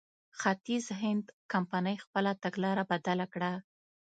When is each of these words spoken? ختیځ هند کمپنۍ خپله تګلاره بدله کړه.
ختیځ 0.39 0.85
هند 1.01 1.25
کمپنۍ 1.51 1.95
خپله 2.03 2.31
تګلاره 2.43 2.83
بدله 2.91 3.25
کړه. 3.33 3.51